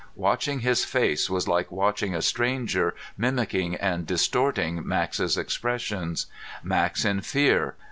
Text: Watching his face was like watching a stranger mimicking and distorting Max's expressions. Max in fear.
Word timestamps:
Watching 0.15 0.61
his 0.61 0.83
face 0.83 1.29
was 1.29 1.47
like 1.47 1.71
watching 1.71 2.15
a 2.15 2.23
stranger 2.23 2.95
mimicking 3.19 3.75
and 3.75 4.07
distorting 4.07 4.81
Max's 4.83 5.37
expressions. 5.37 6.25
Max 6.63 7.05
in 7.05 7.21
fear. 7.21 7.75